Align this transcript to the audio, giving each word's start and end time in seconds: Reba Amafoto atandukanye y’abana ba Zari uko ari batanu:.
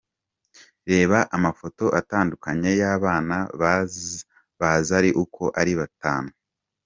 Reba 0.91 1.19
Amafoto 1.35 1.85
atandukanye 1.99 2.69
y’abana 2.81 3.35
ba 4.61 4.71
Zari 4.87 5.11
uko 5.23 5.43
ari 5.61 5.73
batanu:. 5.81 6.31